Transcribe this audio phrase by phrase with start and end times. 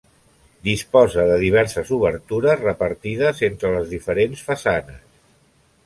[0.67, 5.03] Disposa de diverses obertures repartides entre les diferents façanes.